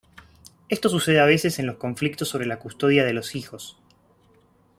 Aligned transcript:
Esto 0.67 0.89
sucede 0.89 1.19
a 1.19 1.25
veces 1.27 1.59
en 1.59 1.67
los 1.67 1.75
conflictos 1.77 2.27
sobre 2.27 2.47
la 2.47 2.57
custodia 2.57 3.05
de 3.05 3.13
los 3.13 3.35
hijos. 3.35 3.77